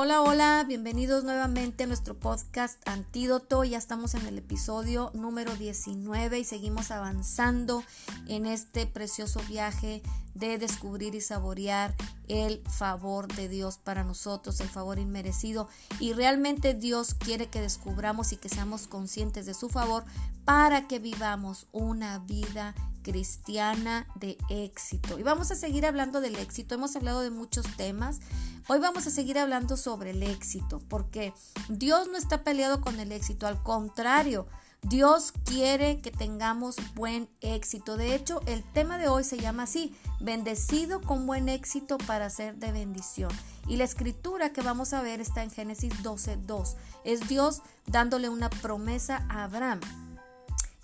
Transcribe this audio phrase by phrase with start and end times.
[0.00, 3.64] Hola, hola, bienvenidos nuevamente a nuestro podcast Antídoto.
[3.64, 7.82] Ya estamos en el episodio número 19 y seguimos avanzando
[8.28, 10.02] en este precioso viaje
[10.34, 11.96] de descubrir y saborear
[12.28, 15.68] el favor de Dios para nosotros, el favor inmerecido.
[16.00, 20.04] Y realmente Dios quiere que descubramos y que seamos conscientes de su favor
[20.44, 25.18] para que vivamos una vida cristiana de éxito.
[25.18, 26.74] Y vamos a seguir hablando del éxito.
[26.74, 28.20] Hemos hablado de muchos temas.
[28.68, 31.32] Hoy vamos a seguir hablando sobre el éxito, porque
[31.70, 34.46] Dios no está peleado con el éxito, al contrario,
[34.82, 37.96] Dios quiere que tengamos buen éxito.
[37.96, 42.56] De hecho, el tema de hoy se llama así, bendecido con buen éxito para ser
[42.56, 43.30] de bendición.
[43.66, 46.76] Y la escritura que vamos a ver está en Génesis 12.2.
[47.04, 49.80] Es Dios dándole una promesa a Abraham.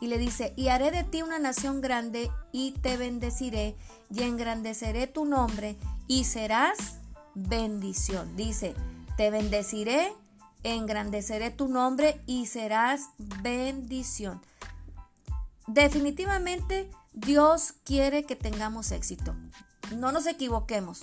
[0.00, 3.76] Y le dice, y haré de ti una nación grande y te bendeciré
[4.12, 5.76] y engrandeceré tu nombre
[6.08, 6.96] y serás
[7.34, 8.36] bendición.
[8.36, 8.74] Dice,
[9.16, 10.12] te bendeciré
[10.62, 13.10] engrandeceré tu nombre y serás
[13.42, 14.40] bendición.
[15.66, 19.34] Definitivamente Dios quiere que tengamos éxito.
[19.96, 21.00] No nos equivoquemos.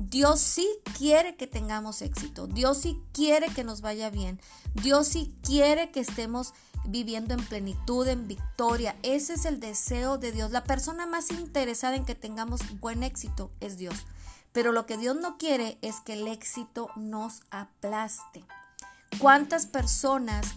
[0.00, 2.46] Dios sí quiere que tengamos éxito.
[2.46, 4.40] Dios sí quiere que nos vaya bien.
[4.74, 6.52] Dios sí quiere que estemos
[6.84, 8.96] viviendo en plenitud, en victoria.
[9.02, 10.50] Ese es el deseo de Dios.
[10.50, 14.06] La persona más interesada en que tengamos buen éxito es Dios.
[14.52, 18.44] Pero lo que Dios no quiere es que el éxito nos aplaste.
[19.18, 20.54] ¿Cuántas personas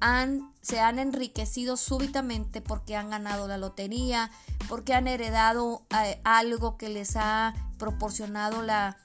[0.00, 4.30] han, se han enriquecido súbitamente porque han ganado la lotería,
[4.68, 8.96] porque han heredado eh, algo que les ha proporcionado la,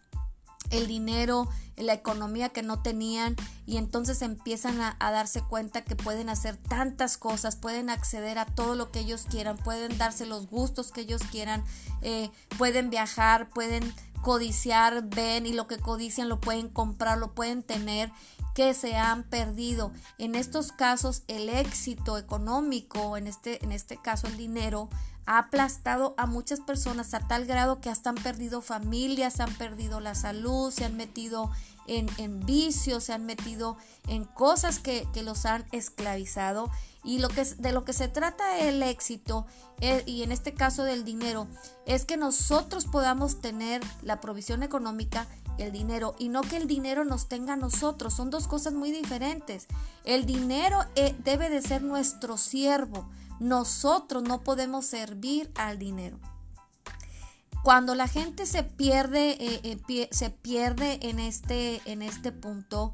[0.71, 6.29] el dinero, la economía que no tenían y entonces empiezan a, darse cuenta que pueden
[6.29, 10.91] hacer tantas cosas, pueden acceder a todo lo que ellos quieran, pueden darse los gustos
[10.91, 11.63] que ellos quieran,
[12.01, 17.61] eh, pueden viajar, pueden codiciar, ven y lo que codician lo pueden comprar, lo pueden
[17.61, 18.11] tener
[18.55, 19.91] que se han perdido.
[20.17, 24.89] En estos casos el éxito económico, en este, en este caso el dinero,
[25.27, 29.99] ha aplastado a muchas personas a tal grado que hasta han perdido familias, han perdido
[29.99, 31.51] la salud, se han metido
[31.87, 33.75] en, en vicios, se han metido
[34.07, 36.71] en cosas que, que los han esclavizado.
[37.03, 39.45] Y lo que, de lo que se trata el éxito,
[39.81, 41.47] eh, y en este caso del dinero,
[41.85, 45.27] es que nosotros podamos tener la provisión económica
[45.57, 48.13] el dinero y no que el dinero nos tenga a nosotros.
[48.13, 49.67] Son dos cosas muy diferentes.
[50.03, 53.09] El dinero eh, debe de ser nuestro siervo.
[53.39, 56.19] Nosotros no podemos servir al dinero.
[57.63, 62.93] Cuando la gente se pierde, eh, eh, se pierde en este, en este punto,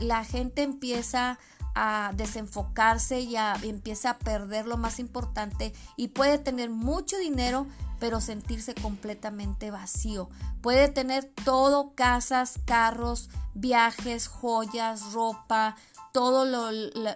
[0.00, 1.38] la gente empieza
[1.74, 7.66] a desenfocarse y empieza a perder lo más importante y puede tener mucho dinero
[8.00, 10.30] pero sentirse completamente vacío.
[10.62, 15.76] Puede tener todo, casas, carros, viajes, joyas, ropa,
[16.12, 16.44] todo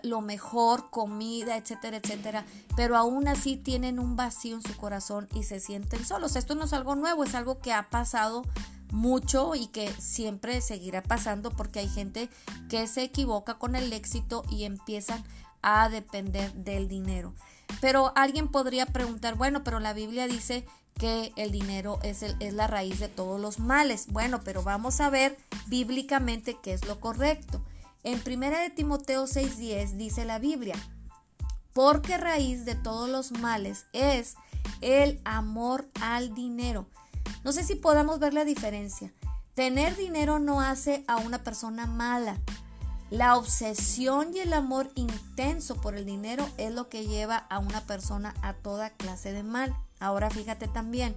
[0.02, 2.44] lo, mejor, comida, etcétera, etcétera,
[2.76, 6.36] pero aún así tienen un vacío en su corazón y se sienten solos.
[6.36, 8.44] Esto no es algo nuevo, es algo que ha pasado
[8.94, 12.30] mucho y que siempre seguirá pasando porque hay gente
[12.68, 15.22] que se equivoca con el éxito y empiezan
[15.62, 17.34] a depender del dinero.
[17.80, 20.64] Pero alguien podría preguntar, bueno, pero la Biblia dice
[20.98, 24.06] que el dinero es, el, es la raíz de todos los males.
[24.08, 27.62] Bueno, pero vamos a ver bíblicamente qué es lo correcto.
[28.04, 30.76] En 1 de Timoteo 6:10 dice la Biblia,
[31.72, 34.36] porque raíz de todos los males es
[34.82, 36.86] el amor al dinero.
[37.44, 39.12] No sé si podamos ver la diferencia.
[39.54, 42.40] Tener dinero no hace a una persona mala.
[43.10, 47.82] La obsesión y el amor intenso por el dinero es lo que lleva a una
[47.82, 49.76] persona a toda clase de mal.
[50.00, 51.14] Ahora fíjate también,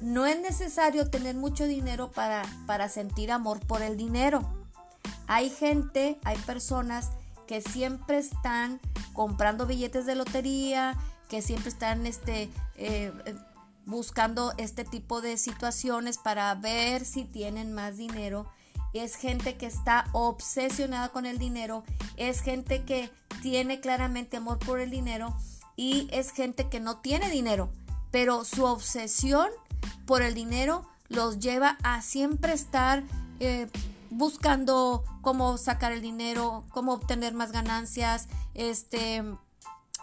[0.00, 4.48] no es necesario tener mucho dinero para, para sentir amor por el dinero.
[5.26, 7.10] Hay gente, hay personas
[7.46, 8.80] que siempre están
[9.12, 10.96] comprando billetes de lotería,
[11.28, 13.12] que siempre están este, eh,
[13.86, 18.46] buscando este tipo de situaciones para ver si tienen más dinero.
[18.92, 21.84] Es gente que está obsesionada con el dinero,
[22.16, 23.10] es gente que
[23.42, 25.34] tiene claramente amor por el dinero
[25.76, 27.70] y es gente que no tiene dinero,
[28.10, 29.48] pero su obsesión
[30.06, 33.04] por el dinero los lleva a siempre estar
[33.38, 33.68] eh,
[34.10, 39.22] buscando cómo sacar el dinero, cómo obtener más ganancias, este,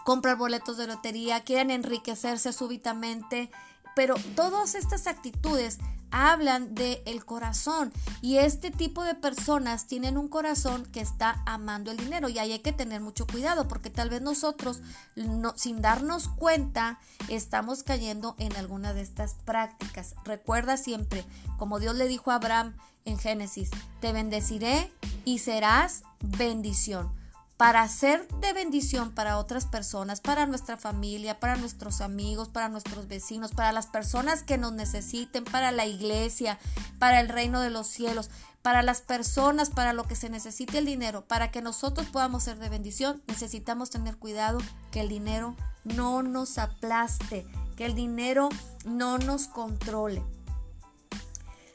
[0.04, 3.50] comprar boletos de lotería, quieren enriquecerse súbitamente,
[3.94, 5.78] pero todas estas actitudes
[6.10, 7.92] hablan del el corazón
[8.22, 12.52] y este tipo de personas tienen un corazón que está amando el dinero y ahí
[12.52, 14.80] hay que tener mucho cuidado porque tal vez nosotros
[15.16, 20.14] no, sin darnos cuenta estamos cayendo en alguna de estas prácticas.
[20.24, 21.24] Recuerda siempre,
[21.58, 23.70] como Dios le dijo a Abraham en Génesis,
[24.00, 24.92] te bendeciré
[25.24, 27.23] y serás bendición
[27.56, 33.06] para ser de bendición para otras personas, para nuestra familia, para nuestros amigos, para nuestros
[33.06, 36.58] vecinos, para las personas que nos necesiten, para la iglesia,
[36.98, 38.30] para el reino de los cielos,
[38.62, 42.58] para las personas, para lo que se necesite el dinero, para que nosotros podamos ser
[42.58, 44.58] de bendición, necesitamos tener cuidado
[44.90, 45.54] que el dinero
[45.84, 47.46] no nos aplaste,
[47.76, 48.48] que el dinero
[48.84, 50.24] no nos controle.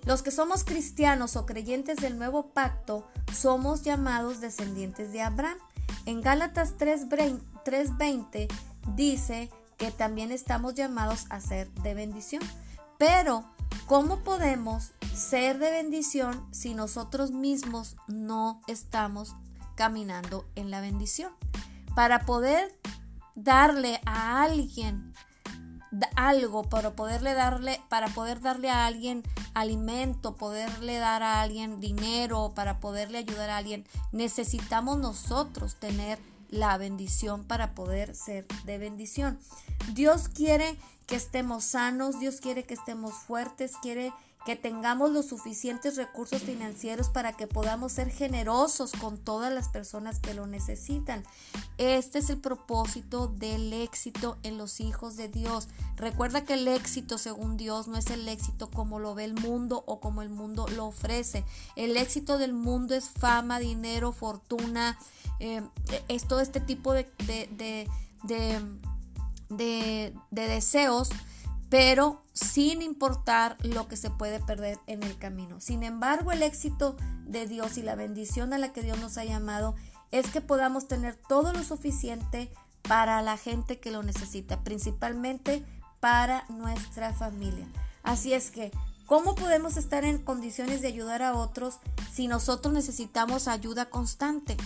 [0.06, 5.58] Los que somos cristianos o creyentes del nuevo pacto somos llamados descendientes de Abraham.
[6.06, 8.48] En Gálatas 3:20
[8.96, 12.44] dice que también estamos llamados a ser de bendición.
[12.98, 13.46] Pero,
[13.88, 19.36] ¿cómo podemos ser de bendición si nosotros mismos no estamos
[19.76, 21.32] caminando en la bendición?
[21.96, 22.78] Para poder
[23.36, 25.14] darle a alguien
[26.16, 32.52] algo para poderle darle para poder darle a alguien alimento, poderle dar a alguien dinero,
[32.56, 36.20] para poderle ayudar a alguien, necesitamos nosotros tener
[36.50, 39.40] la bendición para poder ser de bendición.
[39.94, 40.78] Dios quiere
[41.08, 44.14] que estemos sanos, Dios quiere que estemos fuertes, quiere
[44.46, 50.20] que tengamos los suficientes recursos financieros para que podamos ser generosos con todas las personas
[50.20, 51.24] que lo necesitan.
[51.78, 55.68] Este es el propósito del éxito en los hijos de Dios.
[55.98, 59.84] Recuerda que el éxito según Dios no es el éxito como lo ve el mundo
[59.86, 61.44] o como el mundo lo ofrece.
[61.76, 64.98] El éxito del mundo es fama, dinero, fortuna,
[65.40, 65.62] eh,
[66.08, 67.88] es todo este tipo de, de,
[68.24, 71.10] de, de deseos
[71.70, 75.62] pero sin importar lo que se puede perder en el camino.
[75.62, 79.26] Sin embargo, el éxito de Dios y la bendición a la que Dios nos ha
[79.26, 79.76] llamado
[80.12, 82.52] es que podamos tener todo lo suficiente
[82.82, 85.64] para la gente que lo necesita, principalmente
[86.00, 87.68] para nuestra familia.
[88.02, 88.72] Así es que,
[89.06, 91.80] ¿cómo podemos estar en condiciones de ayudar a otros
[92.12, 94.58] si nosotros necesitamos ayuda constante?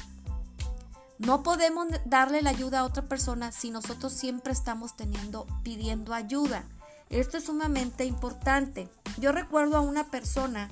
[1.17, 6.63] No podemos darle la ayuda a otra persona si nosotros siempre estamos teniendo pidiendo ayuda.
[7.09, 8.89] Esto es sumamente importante.
[9.19, 10.69] Yo recuerdo a una persona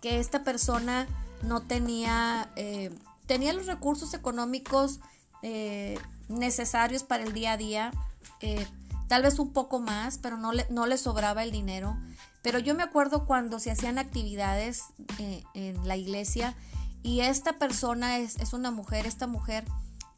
[0.00, 1.06] que esta persona
[1.42, 2.90] no tenía, eh,
[3.26, 5.00] tenía los recursos económicos
[5.42, 5.98] eh,
[6.28, 7.90] necesarios para el día a día,
[8.40, 8.66] eh,
[9.08, 11.96] tal vez un poco más, pero no le, no le sobraba el dinero.
[12.42, 14.84] Pero yo me acuerdo cuando se hacían actividades
[15.52, 16.54] en la iglesia
[17.02, 19.64] y esta persona es, es una mujer, esta mujer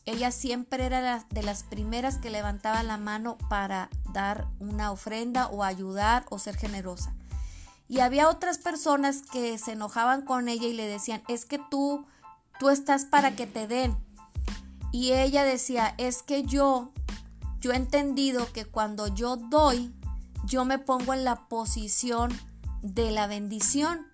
[0.04, 5.62] ella siempre era de las primeras que levantaba la mano para dar una ofrenda o
[5.62, 7.14] ayudar o ser generosa.
[7.88, 12.06] Y había otras personas que se enojaban con ella y le decían, es que tú,
[12.58, 13.96] tú estás para que te den.
[14.93, 16.90] Y ella decía, es que yo,
[17.60, 19.94] yo he entendido que cuando yo doy,
[20.44, 22.32] yo me pongo en la posición
[22.82, 24.06] de la bendición,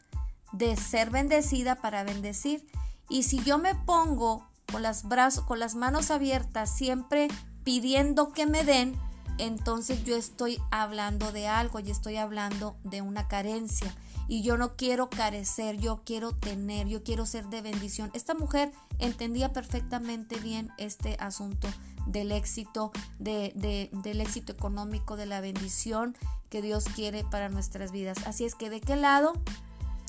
[0.53, 2.67] de ser bendecida para bendecir.
[3.09, 7.29] Y si yo me pongo con las brazos, con las manos abiertas, siempre
[7.65, 8.97] pidiendo que me den,
[9.39, 13.95] entonces yo estoy hablando de algo, y estoy hablando de una carencia.
[14.27, 18.11] Y yo no quiero carecer, yo quiero tener, yo quiero ser de bendición.
[18.13, 21.69] Esta mujer entendía perfectamente bien este asunto
[22.07, 26.17] del éxito, de, del éxito económico, de la bendición
[26.51, 28.19] que Dios quiere para nuestras vidas.
[28.27, 29.33] Así es que de qué lado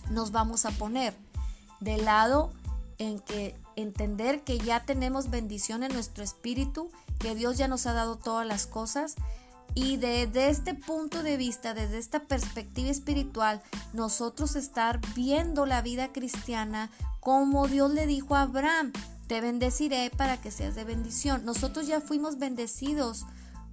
[0.09, 1.15] nos vamos a poner?
[1.79, 2.51] Del lado
[2.97, 7.93] en que entender que ya tenemos bendición en nuestro espíritu, que Dios ya nos ha
[7.93, 9.15] dado todas las cosas.
[9.75, 13.61] Y desde este punto de vista, desde esta perspectiva espiritual,
[13.93, 18.91] nosotros estar viendo la vida cristiana como Dios le dijo a Abraham,
[19.27, 21.45] te bendeciré para que seas de bendición.
[21.45, 23.25] Nosotros ya fuimos bendecidos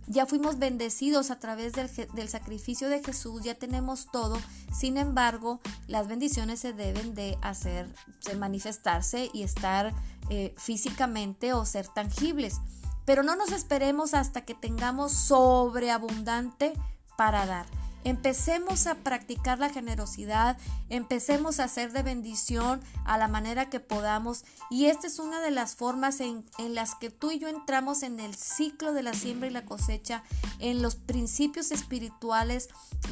[0.07, 4.39] ya fuimos bendecidos a través del, sacrificio de Jesús, ya tenemos todo.
[4.73, 7.93] Sin embargo, las bendiciones se deben de hacer,
[8.25, 9.93] de manifestarse y estar
[10.31, 12.61] eh, físicamente o ser tangibles.
[13.05, 16.73] Pero no nos esperemos hasta que tengamos sobreabundante
[17.17, 17.67] para dar.
[18.07, 20.57] Empecemos a practicar la generosidad,
[20.91, 24.45] empecemos a hacer de bendición a la manera que podamos.
[24.71, 28.21] Y esta es una de las formas en, las que tú y yo entramos en
[28.21, 30.23] el ciclo de la siembra y la cosecha,
[30.61, 32.69] en los principios espirituales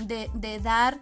[0.07, 1.01] de, de dar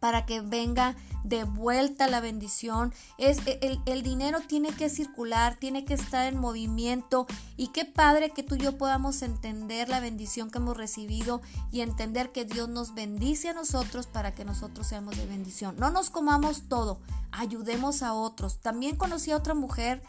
[0.00, 2.92] para que venga de vuelta la bendición.
[3.18, 7.26] Es, e, el, el, dinero tiene que circular, tiene que estar en movimiento.
[7.56, 11.40] Y qué padre que tú y yo podamos entender la bendición que hemos recibido
[11.72, 15.76] y entender que Dios nos bendice a nosotros para que nosotros seamos de bendición.
[15.78, 17.00] No nos comamos todo,
[17.32, 18.60] ayudemos a otros.
[18.60, 20.02] También conocí a otra mujer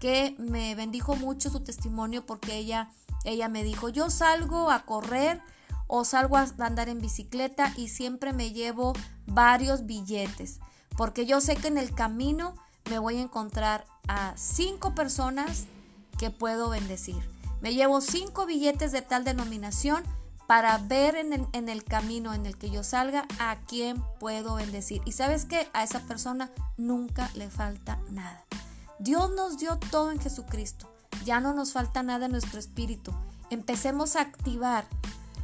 [0.00, 2.90] que me bendijo mucho su testimonio porque ella,
[3.24, 5.40] ella me dijo, yo salgo a correr
[5.86, 8.92] o salgo a andar en bicicleta y siempre me llevo
[9.26, 10.60] varios billetes,
[10.96, 12.54] porque yo sé que en el camino
[12.90, 15.66] me voy a encontrar a cinco personas
[16.18, 17.22] que puedo bendecir.
[17.60, 20.04] Me llevo cinco billetes de tal denominación
[20.46, 24.54] para ver en el, en el, camino en el que yo salga a quién puedo
[24.54, 25.02] bendecir.
[25.04, 28.44] Y sabes que a esa persona nunca le falta nada.
[28.98, 30.92] Dios nos dio todo en Jesucristo.
[31.24, 33.12] Ya no nos falta nada en nuestro espíritu.
[33.50, 34.86] Empecemos a activar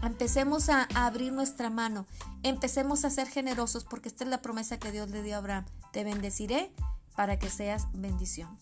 [0.02, 2.06] Empecemos a, abrir nuestra mano,
[2.42, 5.64] empecemos a ser generosos porque esta es la promesa que Dios le dio a Abraham.
[5.92, 6.73] Te bendeciré
[7.14, 8.59] para que seas bendición.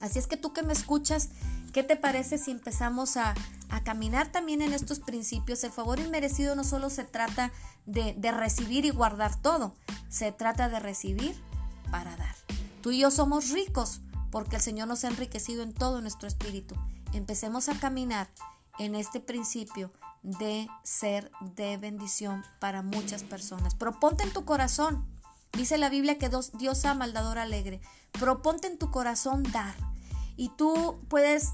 [0.00, 1.30] Así es que tú que me escuchas,
[1.72, 3.34] ¿qué te parece si empezamos a,
[3.84, 5.62] caminar también en estos principios?
[5.64, 7.52] El favor inmerecido no solo se trata
[7.86, 9.74] de, de recibir y guardar todo,
[10.08, 11.36] se trata de recibir
[11.90, 12.34] para dar.
[12.82, 14.00] Tú y yo somos ricos
[14.30, 16.74] porque el Señor nos ha enriquecido en todo nuestro espíritu.
[17.12, 18.28] Empecemos a caminar
[18.78, 19.92] en este principio
[20.24, 23.74] de ser de bendición para muchas personas.
[23.74, 25.06] Proponte en tu corazón.
[25.52, 27.80] Dice la Biblia que Dios ama al alegre.
[28.12, 29.74] Proponte en tu corazón dar.
[30.36, 31.52] Y tú puedes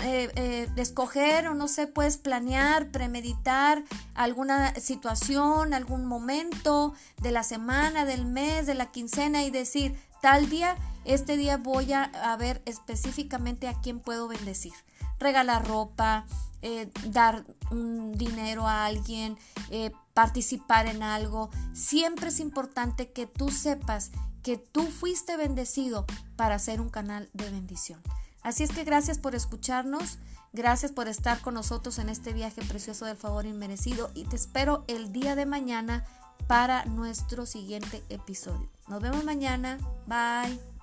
[0.00, 3.84] eh, eh, escoger o no sé, puedes planear, premeditar
[4.14, 10.50] alguna situación, algún momento de la semana, del mes, de la quincena y decir, tal
[10.50, 14.74] día, este día voy a ver específicamente a quién puedo bendecir.
[15.18, 16.26] Regalar ropa,
[16.62, 19.36] eh, dar un dinero a alguien,
[19.70, 21.50] eh, participar en algo.
[21.72, 24.10] Siempre es importante que tú sepas
[24.42, 26.06] que tú fuiste bendecido
[26.36, 28.00] para ser un canal de bendición.
[28.42, 30.18] Así es que gracias por escucharnos,
[30.52, 34.84] gracias por estar con nosotros en este viaje precioso del favor inmerecido y te espero
[34.86, 36.04] el día de mañana
[36.46, 38.70] para nuestro siguiente episodio.
[38.88, 40.77] Nos vemos mañana, bye.